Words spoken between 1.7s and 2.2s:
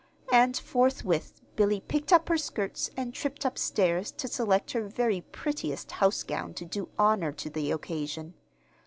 picked